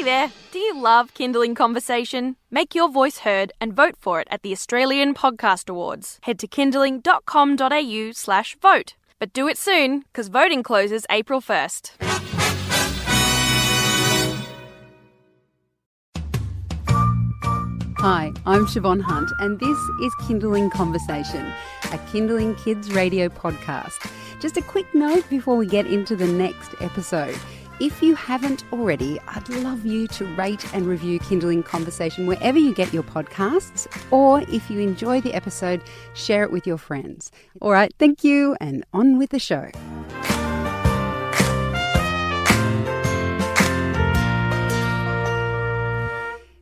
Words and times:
Hey 0.00 0.04
there, 0.04 0.32
do 0.50 0.58
you 0.58 0.80
love 0.80 1.12
Kinderling 1.12 1.54
Conversation? 1.54 2.36
Make 2.50 2.74
your 2.74 2.90
voice 2.90 3.18
heard 3.18 3.52
and 3.60 3.76
vote 3.76 3.96
for 3.98 4.18
it 4.18 4.28
at 4.30 4.40
the 4.40 4.50
Australian 4.50 5.12
Podcast 5.12 5.68
Awards. 5.68 6.18
Head 6.22 6.38
to 6.38 6.48
kinderling.com.au 6.48 8.12
slash 8.12 8.56
vote. 8.62 8.94
But 9.18 9.34
do 9.34 9.46
it 9.46 9.58
soon, 9.58 10.04
because 10.10 10.28
voting 10.28 10.62
closes 10.62 11.04
April 11.10 11.42
1st. 11.42 11.90
Hi, 17.98 18.32
I'm 18.46 18.64
Siobhan 18.64 19.02
Hunt, 19.02 19.30
and 19.40 19.60
this 19.60 19.78
is 20.00 20.14
Kinderling 20.22 20.72
Conversation, 20.72 21.44
a 21.92 21.98
Kinderling 22.08 22.56
Kids 22.64 22.90
radio 22.90 23.28
podcast. 23.28 24.10
Just 24.40 24.56
a 24.56 24.62
quick 24.62 24.86
note 24.94 25.28
before 25.28 25.58
we 25.58 25.66
get 25.66 25.86
into 25.86 26.16
the 26.16 26.26
next 26.26 26.74
episode. 26.80 27.38
If 27.80 28.02
you 28.02 28.14
haven't 28.14 28.62
already, 28.74 29.18
I'd 29.26 29.48
love 29.48 29.86
you 29.86 30.06
to 30.08 30.26
rate 30.36 30.70
and 30.74 30.86
review 30.86 31.18
Kinderling 31.18 31.64
Conversation 31.64 32.26
wherever 32.26 32.58
you 32.58 32.74
get 32.74 32.92
your 32.92 33.02
podcasts, 33.02 33.86
or 34.10 34.42
if 34.42 34.70
you 34.70 34.80
enjoy 34.80 35.22
the 35.22 35.32
episode, 35.32 35.80
share 36.12 36.42
it 36.42 36.52
with 36.52 36.66
your 36.66 36.76
friends. 36.76 37.32
All 37.62 37.72
right, 37.72 37.90
thank 37.98 38.22
you, 38.22 38.54
and 38.60 38.84
on 38.92 39.16
with 39.16 39.30
the 39.30 39.38
show. 39.38 39.70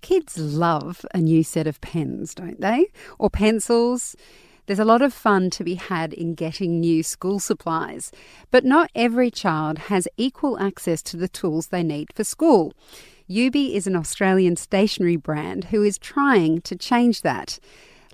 Kids 0.00 0.38
love 0.38 1.04
a 1.12 1.18
new 1.18 1.42
set 1.42 1.66
of 1.66 1.80
pens, 1.80 2.36
don't 2.36 2.60
they? 2.60 2.86
Or 3.18 3.30
pencils. 3.30 4.14
There's 4.70 4.78
a 4.78 4.84
lot 4.84 5.02
of 5.02 5.12
fun 5.12 5.50
to 5.50 5.64
be 5.64 5.74
had 5.74 6.12
in 6.12 6.36
getting 6.36 6.78
new 6.78 7.02
school 7.02 7.40
supplies, 7.40 8.12
but 8.52 8.64
not 8.64 8.88
every 8.94 9.28
child 9.28 9.78
has 9.90 10.06
equal 10.16 10.60
access 10.60 11.02
to 11.10 11.16
the 11.16 11.26
tools 11.26 11.66
they 11.66 11.82
need 11.82 12.12
for 12.14 12.22
school. 12.22 12.72
Yoobi 13.28 13.74
is 13.74 13.88
an 13.88 13.96
Australian 13.96 14.54
stationery 14.54 15.16
brand 15.16 15.64
who 15.72 15.82
is 15.82 15.98
trying 15.98 16.60
to 16.60 16.76
change 16.76 17.22
that. 17.22 17.58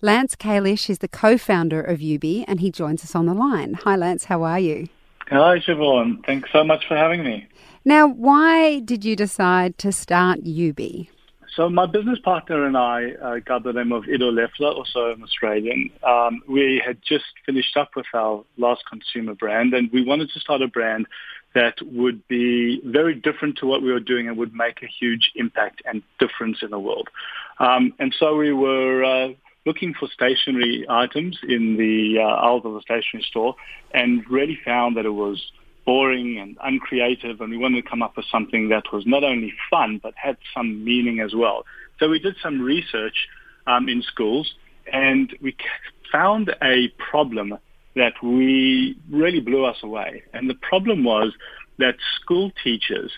Lance 0.00 0.34
Kalish 0.34 0.88
is 0.88 1.00
the 1.00 1.08
co 1.08 1.36
founder 1.36 1.82
of 1.82 1.98
Yoobi 2.00 2.46
and 2.48 2.60
he 2.60 2.70
joins 2.70 3.04
us 3.04 3.14
on 3.14 3.26
the 3.26 3.34
line. 3.34 3.74
Hi, 3.84 3.94
Lance, 3.94 4.24
how 4.24 4.42
are 4.42 4.58
you? 4.58 4.88
Hi, 5.28 5.58
Siobhan. 5.58 6.24
Thanks 6.24 6.50
so 6.52 6.64
much 6.64 6.88
for 6.88 6.96
having 6.96 7.22
me. 7.22 7.46
Now, 7.84 8.06
why 8.06 8.80
did 8.80 9.04
you 9.04 9.14
decide 9.14 9.76
to 9.76 9.92
start 9.92 10.42
Yoobi? 10.44 11.08
So 11.56 11.70
my 11.70 11.86
business 11.86 12.18
partner 12.18 12.66
and 12.66 12.76
I 12.76 13.12
uh, 13.12 13.36
got 13.38 13.64
the 13.64 13.72
name 13.72 13.90
of 13.90 14.04
Ido 14.06 14.30
Leffler, 14.30 14.68
also 14.68 15.10
an 15.12 15.22
Australian. 15.22 15.88
Um, 16.02 16.42
we 16.46 16.82
had 16.84 16.98
just 17.00 17.24
finished 17.46 17.78
up 17.78 17.96
with 17.96 18.04
our 18.12 18.44
last 18.58 18.82
consumer 18.86 19.34
brand, 19.34 19.72
and 19.72 19.90
we 19.90 20.04
wanted 20.04 20.28
to 20.34 20.40
start 20.40 20.60
a 20.60 20.68
brand 20.68 21.06
that 21.54 21.76
would 21.80 22.28
be 22.28 22.82
very 22.84 23.14
different 23.14 23.56
to 23.58 23.66
what 23.66 23.80
we 23.80 23.90
were 23.90 24.00
doing 24.00 24.28
and 24.28 24.36
would 24.36 24.52
make 24.54 24.82
a 24.82 24.86
huge 24.86 25.32
impact 25.34 25.80
and 25.86 26.02
difference 26.18 26.58
in 26.60 26.68
the 26.68 26.78
world. 26.78 27.08
Um, 27.58 27.94
and 27.98 28.14
so 28.18 28.36
we 28.36 28.52
were 28.52 29.02
uh, 29.02 29.28
looking 29.64 29.94
for 29.94 30.10
stationery 30.12 30.84
items 30.90 31.38
in 31.42 31.78
the 31.78 32.18
uh, 32.20 32.22
aisles 32.22 32.66
of 32.66 32.74
the 32.74 32.82
stationery 32.82 33.24
store 33.30 33.56
and 33.94 34.28
really 34.28 34.58
found 34.62 34.98
that 34.98 35.06
it 35.06 35.14
was 35.14 35.52
boring 35.86 36.38
and 36.38 36.58
uncreative, 36.62 37.40
and 37.40 37.50
we 37.50 37.56
wanted 37.56 37.82
to 37.82 37.88
come 37.88 38.02
up 38.02 38.16
with 38.16 38.26
something 38.30 38.68
that 38.68 38.84
was 38.92 39.04
not 39.06 39.24
only 39.24 39.54
fun 39.70 40.00
but 40.02 40.12
had 40.16 40.36
some 40.54 40.84
meaning 40.84 41.20
as 41.20 41.32
well. 41.34 41.64
So 41.98 42.10
we 42.10 42.18
did 42.18 42.34
some 42.42 42.60
research 42.60 43.28
um, 43.66 43.88
in 43.88 44.02
schools, 44.02 44.52
and 44.92 45.34
we 45.40 45.56
found 46.12 46.54
a 46.62 46.88
problem 47.10 47.56
that 47.94 48.12
we 48.22 48.98
really 49.10 49.40
blew 49.40 49.64
us 49.64 49.78
away. 49.82 50.22
And 50.34 50.50
the 50.50 50.54
problem 50.54 51.04
was 51.04 51.32
that 51.78 51.94
school 52.20 52.50
teachers 52.62 53.12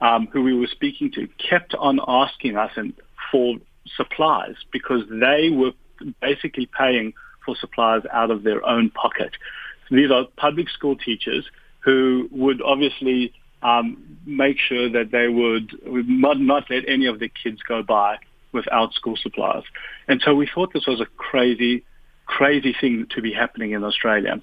um, 0.00 0.26
who 0.32 0.42
we 0.42 0.58
were 0.58 0.66
speaking 0.66 1.12
to 1.12 1.28
kept 1.38 1.74
on 1.74 2.00
asking 2.06 2.56
us 2.56 2.72
and 2.76 2.92
for 3.30 3.56
supplies 3.96 4.54
because 4.72 5.02
they 5.08 5.50
were 5.50 5.72
basically 6.20 6.68
paying 6.76 7.12
for 7.44 7.54
supplies 7.56 8.02
out 8.12 8.30
of 8.30 8.42
their 8.42 8.64
own 8.66 8.90
pocket. 8.90 9.32
these 9.90 10.10
are 10.10 10.24
public 10.36 10.68
school 10.68 10.96
teachers 10.96 11.44
who 11.84 12.28
would 12.30 12.62
obviously 12.62 13.32
um, 13.62 14.18
make 14.26 14.58
sure 14.58 14.90
that 14.90 15.10
they 15.10 15.28
would, 15.28 15.72
would 15.86 16.08
not, 16.08 16.40
not 16.40 16.70
let 16.70 16.88
any 16.88 17.06
of 17.06 17.18
the 17.18 17.28
kids 17.28 17.60
go 17.62 17.82
by 17.82 18.18
without 18.52 18.94
school 18.94 19.16
supplies. 19.16 19.64
And 20.08 20.20
so 20.24 20.34
we 20.34 20.48
thought 20.52 20.72
this 20.72 20.86
was 20.86 21.00
a 21.00 21.06
crazy, 21.16 21.84
crazy 22.26 22.74
thing 22.78 23.06
to 23.14 23.20
be 23.20 23.32
happening 23.32 23.72
in 23.72 23.84
Australia. 23.84 24.40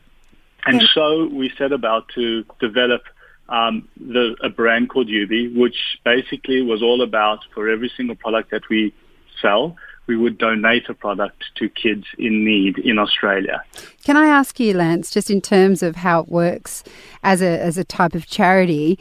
And 0.65 0.83
so 0.93 1.25
we 1.25 1.51
set 1.57 1.71
about 1.71 2.09
to 2.15 2.45
develop 2.59 3.01
um, 3.49 3.87
the, 3.97 4.35
a 4.43 4.49
brand 4.49 4.89
called 4.89 5.07
Yoobi, 5.07 5.55
which 5.55 5.97
basically 6.05 6.61
was 6.61 6.83
all 6.83 7.01
about 7.01 7.39
for 7.53 7.69
every 7.69 7.91
single 7.97 8.15
product 8.15 8.51
that 8.51 8.69
we 8.69 8.93
sell, 9.41 9.75
we 10.11 10.17
would 10.17 10.37
donate 10.37 10.89
a 10.89 10.93
product 10.93 11.45
to 11.55 11.69
kids 11.69 12.05
in 12.17 12.43
need 12.43 12.77
in 12.79 12.99
Australia. 12.99 13.63
Can 14.03 14.17
I 14.17 14.27
ask 14.27 14.59
you, 14.59 14.73
Lance, 14.73 15.09
just 15.09 15.29
in 15.31 15.39
terms 15.39 15.81
of 15.81 15.95
how 15.95 16.19
it 16.19 16.27
works 16.27 16.83
as 17.23 17.41
a, 17.41 17.61
as 17.61 17.77
a 17.77 17.85
type 17.85 18.13
of 18.13 18.27
charity, 18.27 18.99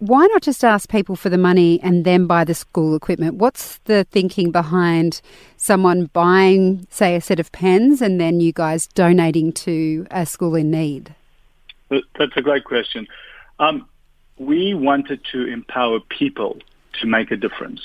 why 0.00 0.26
not 0.26 0.42
just 0.42 0.62
ask 0.62 0.90
people 0.90 1.16
for 1.16 1.30
the 1.30 1.38
money 1.38 1.80
and 1.82 2.04
then 2.04 2.26
buy 2.26 2.44
the 2.44 2.52
school 2.52 2.94
equipment? 2.94 3.36
What's 3.36 3.78
the 3.84 4.04
thinking 4.10 4.50
behind 4.50 5.22
someone 5.56 6.10
buying, 6.12 6.86
say, 6.90 7.16
a 7.16 7.22
set 7.22 7.40
of 7.40 7.50
pens 7.52 8.02
and 8.02 8.20
then 8.20 8.40
you 8.40 8.52
guys 8.52 8.86
donating 8.86 9.54
to 9.64 10.06
a 10.10 10.26
school 10.26 10.54
in 10.54 10.70
need? 10.70 11.14
That's 11.88 12.36
a 12.36 12.42
great 12.42 12.64
question. 12.64 13.06
Um, 13.60 13.88
we 14.36 14.74
wanted 14.74 15.20
to 15.32 15.46
empower 15.46 16.00
people 16.00 16.58
to 17.00 17.06
make 17.06 17.30
a 17.30 17.36
difference. 17.36 17.80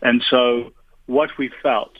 And 0.00 0.22
so 0.30 0.72
what 1.06 1.30
we 1.38 1.50
felt 1.60 1.92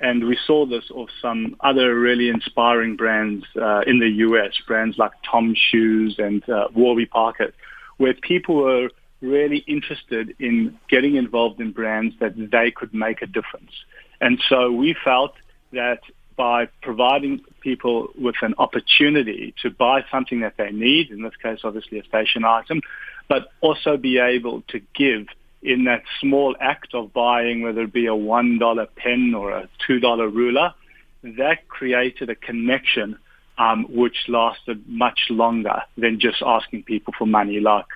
and 0.00 0.26
we 0.26 0.38
saw 0.46 0.66
this 0.66 0.84
of 0.94 1.08
some 1.20 1.56
other 1.60 1.98
really 1.98 2.28
inspiring 2.28 2.96
brands 2.96 3.44
uh, 3.60 3.80
in 3.86 3.98
the 3.98 4.08
US, 4.26 4.52
brands 4.66 4.96
like 4.98 5.12
Tom 5.28 5.54
Shoes 5.54 6.16
and 6.18 6.48
uh, 6.48 6.68
Warby 6.74 7.06
Parker, 7.06 7.52
where 7.96 8.14
people 8.14 8.56
were 8.56 8.90
really 9.20 9.58
interested 9.66 10.34
in 10.38 10.78
getting 10.88 11.16
involved 11.16 11.60
in 11.60 11.72
brands 11.72 12.14
that 12.20 12.34
they 12.36 12.70
could 12.70 12.94
make 12.94 13.22
a 13.22 13.26
difference. 13.26 13.72
And 14.20 14.40
so 14.48 14.70
we 14.70 14.94
felt 15.04 15.34
that 15.72 16.00
by 16.36 16.66
providing 16.82 17.40
people 17.60 18.08
with 18.16 18.36
an 18.42 18.54
opportunity 18.58 19.54
to 19.62 19.70
buy 19.70 20.04
something 20.10 20.40
that 20.40 20.54
they 20.56 20.70
need, 20.70 21.10
in 21.10 21.22
this 21.22 21.34
case 21.42 21.60
obviously 21.64 21.98
a 21.98 22.04
station 22.04 22.44
item, 22.44 22.80
but 23.28 23.48
also 23.60 23.96
be 23.96 24.18
able 24.18 24.62
to 24.68 24.80
give 24.94 25.26
in 25.62 25.84
that 25.84 26.02
small 26.20 26.56
act 26.60 26.94
of 26.94 27.12
buying, 27.12 27.62
whether 27.62 27.82
it 27.82 27.92
be 27.92 28.06
a 28.06 28.10
$1 28.10 28.86
pen 28.96 29.34
or 29.34 29.50
a 29.50 29.68
$2 29.88 30.34
ruler, 30.34 30.74
that 31.22 31.68
created 31.68 32.30
a 32.30 32.34
connection 32.34 33.18
um, 33.58 33.86
which 33.88 34.28
lasted 34.28 34.88
much 34.88 35.26
longer 35.30 35.82
than 35.96 36.20
just 36.20 36.42
asking 36.42 36.84
people 36.84 37.12
for 37.18 37.26
money, 37.26 37.58
like 37.58 37.86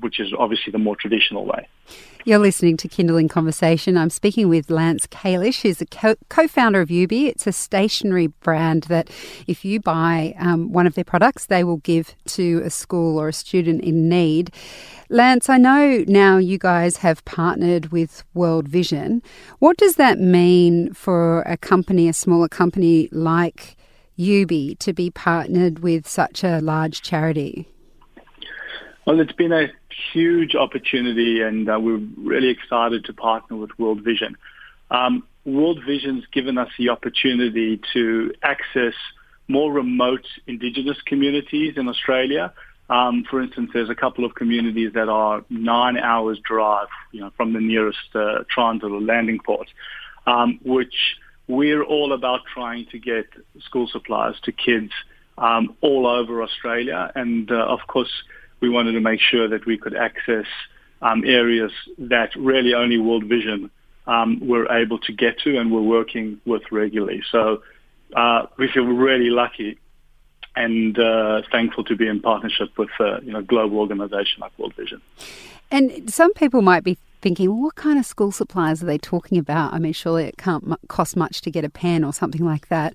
which 0.00 0.20
is 0.20 0.32
obviously 0.38 0.70
the 0.70 0.78
more 0.78 0.96
traditional 0.96 1.44
way. 1.44 1.68
You're 2.26 2.38
listening 2.38 2.78
to 2.78 2.88
Kinderling 2.88 3.28
Conversation. 3.28 3.98
I'm 3.98 4.08
speaking 4.08 4.48
with 4.48 4.70
Lance 4.70 5.06
Kalish, 5.06 5.60
who's 5.60 5.82
a 5.82 6.16
co 6.30 6.48
founder 6.48 6.80
of 6.80 6.88
Yoobi. 6.88 7.26
It's 7.26 7.46
a 7.46 7.52
stationery 7.52 8.28
brand 8.28 8.84
that, 8.84 9.10
if 9.46 9.62
you 9.62 9.78
buy 9.78 10.34
um, 10.38 10.72
one 10.72 10.86
of 10.86 10.94
their 10.94 11.04
products, 11.04 11.46
they 11.46 11.64
will 11.64 11.76
give 11.76 12.14
to 12.28 12.62
a 12.64 12.70
school 12.70 13.18
or 13.18 13.28
a 13.28 13.32
student 13.32 13.82
in 13.82 14.08
need. 14.08 14.54
Lance, 15.10 15.50
I 15.50 15.58
know 15.58 16.02
now 16.08 16.38
you 16.38 16.56
guys 16.56 16.96
have 16.98 17.22
partnered 17.26 17.92
with 17.92 18.24
World 18.32 18.68
Vision. 18.68 19.22
What 19.58 19.76
does 19.76 19.96
that 19.96 20.18
mean 20.18 20.94
for 20.94 21.42
a 21.42 21.58
company, 21.58 22.08
a 22.08 22.14
smaller 22.14 22.48
company 22.48 23.10
like 23.12 23.76
Yoobi, 24.18 24.78
to 24.78 24.94
be 24.94 25.10
partnered 25.10 25.80
with 25.80 26.08
such 26.08 26.42
a 26.42 26.60
large 26.60 27.02
charity? 27.02 27.68
Well, 29.06 29.20
it's 29.20 29.32
been 29.32 29.52
a 29.52 29.66
huge 30.12 30.54
opportunity, 30.54 31.42
and 31.42 31.68
uh, 31.68 31.78
we're 31.78 32.00
really 32.16 32.48
excited 32.48 33.04
to 33.04 33.12
partner 33.12 33.56
with 33.56 33.78
World 33.78 34.02
Vision. 34.02 34.34
Um, 34.90 35.24
World 35.44 35.80
Vision's 35.86 36.24
given 36.32 36.56
us 36.56 36.70
the 36.78 36.88
opportunity 36.88 37.80
to 37.92 38.32
access 38.42 38.94
more 39.46 39.70
remote 39.70 40.24
Indigenous 40.46 40.96
communities 41.04 41.74
in 41.76 41.86
Australia. 41.86 42.54
Um, 42.88 43.24
for 43.28 43.42
instance, 43.42 43.70
there's 43.74 43.90
a 43.90 43.94
couple 43.94 44.24
of 44.24 44.34
communities 44.36 44.92
that 44.94 45.10
are 45.10 45.44
nine 45.50 45.98
hours 45.98 46.38
drive, 46.42 46.88
you 47.12 47.20
know, 47.20 47.30
from 47.36 47.52
the 47.52 47.60
nearest 47.60 47.98
uh, 48.14 48.44
transit 48.48 48.90
or 48.90 49.02
landing 49.02 49.38
port, 49.44 49.68
um, 50.26 50.58
which 50.62 50.94
we're 51.46 51.82
all 51.82 52.14
about 52.14 52.40
trying 52.54 52.86
to 52.86 52.98
get 52.98 53.26
school 53.66 53.86
supplies 53.86 54.34
to 54.44 54.52
kids 54.52 54.92
um, 55.36 55.76
all 55.82 56.06
over 56.06 56.42
Australia, 56.42 57.12
and 57.14 57.50
uh, 57.50 57.66
of 57.66 57.80
course 57.86 58.10
we 58.64 58.70
wanted 58.70 58.92
to 58.92 59.00
make 59.00 59.20
sure 59.20 59.46
that 59.46 59.66
we 59.66 59.76
could 59.76 59.94
access 59.94 60.46
um, 61.02 61.22
areas 61.26 61.72
that 61.98 62.30
really 62.34 62.72
only 62.72 62.96
World 62.96 63.24
Vision 63.24 63.70
um, 64.06 64.40
were 64.40 64.66
able 64.72 64.98
to 65.00 65.12
get 65.12 65.38
to 65.40 65.58
and 65.58 65.70
we're 65.70 65.90
working 65.98 66.40
with 66.46 66.62
regularly. 66.72 67.22
So 67.30 67.62
uh, 68.16 68.46
we 68.56 68.68
feel 68.72 68.84
really 68.84 69.28
lucky 69.28 69.78
and 70.56 70.98
uh, 70.98 71.42
thankful 71.52 71.84
to 71.84 71.94
be 71.94 72.06
in 72.06 72.20
partnership 72.20 72.70
with 72.78 72.88
uh, 72.98 73.20
you 73.20 73.32
know 73.32 73.42
global 73.42 73.78
organization 73.80 74.40
like 74.40 74.58
World 74.58 74.74
Vision. 74.74 75.02
And 75.70 76.10
some 76.10 76.32
people 76.32 76.62
might 76.62 76.84
be 76.84 76.96
thinking, 77.20 77.50
well, 77.50 77.64
what 77.64 77.74
kind 77.74 77.98
of 77.98 78.06
school 78.06 78.32
supplies 78.32 78.82
are 78.82 78.86
they 78.86 78.98
talking 78.98 79.36
about? 79.36 79.74
I 79.74 79.78
mean, 79.78 79.92
surely 79.92 80.24
it 80.24 80.38
can't 80.38 80.64
cost 80.88 81.16
much 81.16 81.40
to 81.42 81.50
get 81.50 81.64
a 81.64 81.70
pen 81.70 82.02
or 82.04 82.12
something 82.14 82.44
like 82.44 82.68
that. 82.68 82.94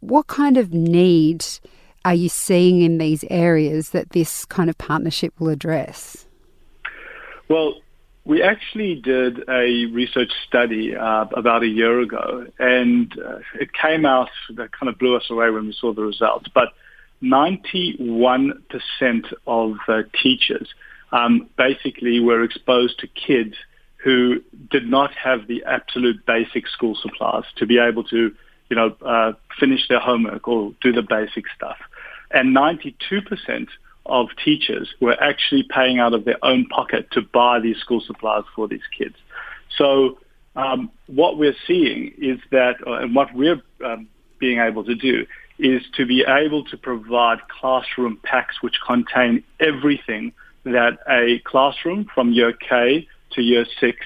What 0.00 0.26
kind 0.26 0.56
of 0.56 0.72
need 0.72 1.44
are 2.04 2.14
you 2.14 2.28
seeing 2.28 2.82
in 2.82 2.98
these 2.98 3.24
areas 3.30 3.90
that 3.90 4.10
this 4.10 4.44
kind 4.44 4.68
of 4.68 4.76
partnership 4.78 5.32
will 5.38 5.48
address? 5.48 6.26
Well, 7.48 7.80
we 8.24 8.42
actually 8.42 8.94
did 8.96 9.40
a 9.48 9.86
research 9.86 10.32
study 10.46 10.96
uh, 10.96 11.26
about 11.36 11.62
a 11.62 11.66
year 11.66 12.00
ago, 12.00 12.46
and 12.58 13.12
uh, 13.18 13.38
it 13.60 13.72
came 13.74 14.06
out 14.06 14.30
that 14.54 14.72
kind 14.72 14.88
of 14.88 14.98
blew 14.98 15.14
us 15.16 15.28
away 15.30 15.50
when 15.50 15.66
we 15.66 15.72
saw 15.78 15.92
the 15.92 16.02
results. 16.02 16.48
But 16.54 16.68
91% 17.22 18.58
of 19.46 19.76
teachers 20.22 20.68
um, 21.12 21.48
basically 21.56 22.20
were 22.20 22.42
exposed 22.42 22.98
to 23.00 23.06
kids 23.08 23.54
who 23.96 24.42
did 24.70 24.88
not 24.88 25.12
have 25.14 25.46
the 25.46 25.64
absolute 25.64 26.24
basic 26.26 26.66
school 26.68 26.94
supplies 26.94 27.44
to 27.56 27.66
be 27.66 27.78
able 27.78 28.04
to, 28.04 28.34
you 28.68 28.76
know, 28.76 28.94
uh, 29.04 29.32
finish 29.58 29.88
their 29.88 30.00
homework 30.00 30.46
or 30.48 30.72
do 30.82 30.92
the 30.92 31.02
basic 31.02 31.44
stuff. 31.54 31.78
And 32.34 32.54
92% 32.54 33.68
of 34.06 34.28
teachers 34.44 34.92
were 35.00 35.16
actually 35.22 35.62
paying 35.62 35.98
out 35.98 36.12
of 36.12 36.24
their 36.24 36.44
own 36.44 36.66
pocket 36.66 37.10
to 37.12 37.22
buy 37.22 37.60
these 37.60 37.78
school 37.78 38.02
supplies 38.06 38.44
for 38.54 38.68
these 38.68 38.82
kids. 38.96 39.14
So 39.78 40.18
um, 40.56 40.90
what 41.06 41.38
we're 41.38 41.56
seeing 41.66 42.12
is 42.18 42.38
that, 42.50 42.74
uh, 42.86 42.94
and 42.94 43.14
what 43.14 43.34
we're 43.34 43.62
um, 43.84 44.08
being 44.38 44.58
able 44.58 44.84
to 44.84 44.94
do 44.94 45.26
is 45.58 45.82
to 45.96 46.04
be 46.04 46.24
able 46.26 46.64
to 46.64 46.76
provide 46.76 47.38
classroom 47.48 48.18
packs 48.24 48.56
which 48.60 48.74
contain 48.84 49.42
everything 49.60 50.32
that 50.64 50.98
a 51.08 51.38
classroom 51.44 52.06
from 52.14 52.32
year 52.32 52.52
K 52.52 53.06
to 53.32 53.42
year 53.42 53.64
six 53.80 53.98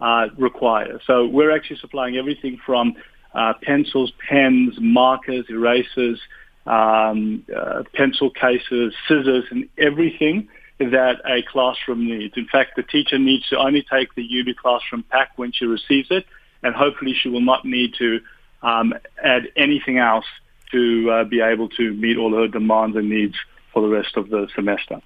uh, 0.00 0.28
requires. 0.38 1.00
So 1.06 1.26
we're 1.26 1.50
actually 1.50 1.78
supplying 1.78 2.16
everything 2.16 2.58
from 2.64 2.94
uh, 3.34 3.54
pencils, 3.62 4.12
pens, 4.28 4.74
markers, 4.78 5.46
erasers, 5.48 6.20
um, 6.66 7.44
uh, 7.54 7.82
pencil 7.94 8.30
cases, 8.30 8.94
scissors, 9.08 9.44
and 9.50 9.68
everything 9.78 10.48
that 10.78 11.20
a 11.24 11.42
classroom 11.42 12.06
needs. 12.06 12.34
In 12.36 12.46
fact, 12.46 12.76
the 12.76 12.82
teacher 12.82 13.18
needs 13.18 13.48
to 13.48 13.58
only 13.58 13.82
take 13.82 14.14
the 14.14 14.26
Yoobi 14.26 14.56
classroom 14.56 15.04
pack 15.10 15.32
when 15.36 15.52
she 15.52 15.64
receives 15.64 16.10
it, 16.10 16.24
and 16.62 16.74
hopefully 16.74 17.14
she 17.14 17.28
will 17.28 17.40
not 17.40 17.64
need 17.64 17.94
to 17.98 18.20
um, 18.62 18.94
add 19.22 19.48
anything 19.56 19.98
else 19.98 20.24
to 20.72 21.10
uh, 21.10 21.24
be 21.24 21.40
able 21.40 21.68
to 21.68 21.92
meet 21.94 22.16
all 22.16 22.34
her 22.34 22.48
demands 22.48 22.96
and 22.96 23.10
needs 23.10 23.36
for 23.72 23.82
the 23.82 23.88
rest 23.88 24.16
of 24.16 24.30
the 24.30 24.48
semester. 24.54 25.00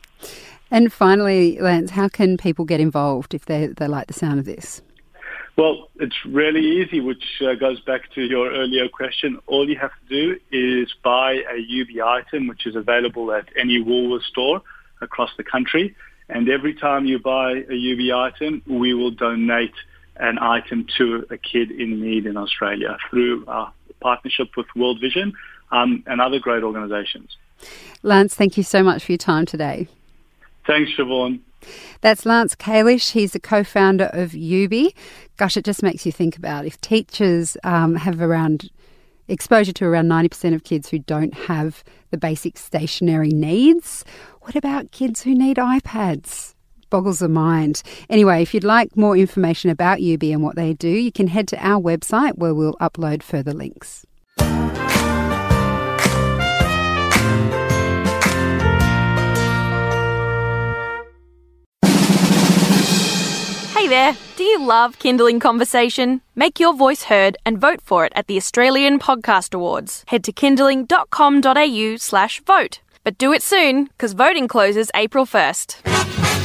And 0.71 0.93
finally, 0.93 1.59
Lance, 1.61 1.91
how 1.91 2.09
can 2.09 2.37
people 2.37 2.65
get 2.65 2.81
involved 2.81 3.35
if 3.35 3.47
they, 3.47 3.69
they 3.69 3.87
like 3.87 4.07
the 4.09 4.13
sound 4.13 4.39
of 4.39 4.45
this? 4.45 4.83
Well, 5.57 5.89
it's 5.97 6.17
really 6.27 6.83
easy, 6.83 7.01
which 7.01 7.25
uh, 7.41 7.55
goes 7.55 7.81
back 7.81 8.13
to 8.15 8.21
your 8.21 8.53
earlier 8.53 8.89
question. 8.89 9.39
All 9.47 9.67
you 9.67 9.79
have 9.79 9.91
to 9.91 10.09
do 10.09 10.41
is 10.53 10.93
buy 11.03 11.33
a 11.33 11.55
Yoobi 11.55 12.03
item, 12.05 12.47
which 12.47 12.67
is 12.67 12.77
available 12.77 13.33
at 13.33 13.49
any 13.59 13.83
Woolworths 13.83 14.25
store 14.25 14.61
across 15.01 15.31
the 15.39 15.45
country. 15.45 15.97
And 16.29 16.51
every 16.51 16.75
time 16.75 17.07
you 17.07 17.19
buy 17.19 17.53
a 17.53 17.73
Yoobi 17.73 18.15
item, 18.15 18.63
we 18.67 18.93
will 18.93 19.13
donate 19.13 19.75
an 20.17 20.39
item 20.39 20.87
to 20.99 21.27
a 21.31 21.39
kid 21.39 21.71
in 21.71 22.01
need 22.03 22.27
in 22.27 22.37
Australia 22.37 22.99
through 23.09 23.45
our 23.47 23.73
partnership 24.01 24.49
with 24.59 24.67
World 24.77 25.01
Vision 25.01 25.33
um, 25.73 26.03
and 26.07 26.21
other 26.21 26.39
great 26.39 26.63
organisations. 26.65 27.37
Lance, 28.03 28.35
thank 28.35 28.59
you 28.59 28.63
so 28.63 28.83
much 28.83 29.05
for 29.05 29.13
your 29.13 29.19
time 29.19 29.47
today. 29.47 29.89
Thanks, 30.67 30.91
Siobhan. 30.99 31.41
That's 32.01 32.27
Lance 32.27 32.55
Kalish. 32.55 33.13
He's 33.13 33.33
the 33.33 33.41
co 33.41 33.65
founder 33.65 34.11
of 34.13 34.33
Yoobi. 34.33 34.95
Gosh, 35.37 35.57
it 35.57 35.65
just 35.65 35.83
makes 35.83 36.07
you 36.07 36.13
think 36.13 36.37
about 36.37 36.67
if 36.67 36.81
teachers 36.81 37.57
um, 37.65 37.95
have 37.95 38.21
around 38.21 38.71
exposure 39.29 39.73
to 39.73 39.85
around 39.85 40.07
90% 40.07 40.55
of 40.55 40.65
kids 40.65 40.89
who 40.89 40.99
don't 40.99 41.35
have 41.35 41.83
the 42.11 42.17
basic 42.17 42.57
stationary 42.57 43.31
needs. 43.31 44.05
What 44.43 44.55
about 44.55 44.93
kids 44.93 45.23
who 45.23 45.35
need 45.35 45.57
iPads? 45.57 46.55
Boggles 46.89 47.19
the 47.19 47.29
mind. 47.29 47.83
Anyway, 48.09 48.43
if 48.43 48.55
you'd 48.55 48.63
like 48.63 48.97
more 48.97 49.17
information 49.17 49.71
about 49.71 49.99
Yoobi 49.99 50.33
and 50.33 50.43
what 50.43 50.55
they 50.55 50.73
do, 50.73 50.89
you 50.89 51.11
can 51.11 51.27
head 51.27 51.49
to 51.49 51.59
our 51.59 51.83
website 51.83 52.39
where 52.39 52.55
we'll 52.55 52.75
upload 52.75 53.25
further 53.25 53.53
links. 53.53 54.07
Hey 63.87 63.91
there! 63.91 64.17
Do 64.35 64.43
you 64.43 64.67
love 64.67 64.99
Kinderling 64.99 65.41
Conversation? 65.41 66.21
Make 66.35 66.59
your 66.59 66.75
voice 66.75 67.05
heard 67.05 67.37
and 67.47 67.61
vote 67.61 67.81
for 67.81 68.05
it 68.05 68.13
at 68.17 68.27
the 68.27 68.37
Australian 68.37 68.99
Podcast 68.99 69.55
Awards. 69.55 70.03
Head 70.09 70.25
to 70.25 70.33
kinderling.com.au 70.33 71.97
slash 71.97 72.41
vote. 72.41 72.81
But 73.05 73.17
do 73.17 73.33
it 73.33 73.43
soon, 73.43 73.85
because 73.85 74.13
voting 74.13 74.49
closes 74.49 74.91
April 74.97 75.25
1st. 75.25 76.36